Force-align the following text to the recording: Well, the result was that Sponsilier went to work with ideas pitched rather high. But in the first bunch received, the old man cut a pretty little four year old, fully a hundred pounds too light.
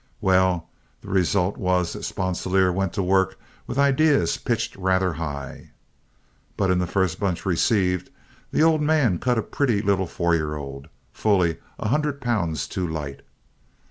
Well, 0.19 0.67
the 1.01 1.09
result 1.09 1.57
was 1.57 1.93
that 1.93 2.01
Sponsilier 2.03 2.73
went 2.73 2.91
to 2.93 3.03
work 3.03 3.37
with 3.67 3.77
ideas 3.77 4.35
pitched 4.37 4.75
rather 4.75 5.13
high. 5.13 5.73
But 6.57 6.71
in 6.71 6.79
the 6.79 6.87
first 6.87 7.19
bunch 7.19 7.45
received, 7.45 8.09
the 8.49 8.63
old 8.63 8.81
man 8.81 9.19
cut 9.19 9.37
a 9.37 9.43
pretty 9.43 9.79
little 9.79 10.07
four 10.07 10.33
year 10.33 10.55
old, 10.55 10.87
fully 11.13 11.59
a 11.77 11.89
hundred 11.89 12.19
pounds 12.19 12.67
too 12.67 12.87
light. 12.87 13.21